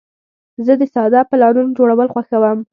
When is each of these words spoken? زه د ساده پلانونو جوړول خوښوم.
زه 0.65 0.73
د 0.81 0.83
ساده 0.93 1.21
پلانونو 1.29 1.75
جوړول 1.77 2.07
خوښوم. 2.13 2.57